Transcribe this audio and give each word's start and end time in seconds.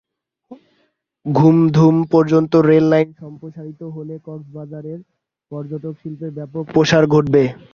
ঘুমধুম 1.25 1.95
পর্যন্ত 2.13 2.53
rail 2.69 2.85
line 2.91 3.09
সম্প্রসারিত 3.21 3.81
হলে 3.95 4.15
কক্সবাজারের 4.27 4.99
পর্যটনশিল্পের 5.51 6.31
ব্যাপক 6.37 6.63
প্রসার 6.73 7.03
ঘটবে। 7.13 7.43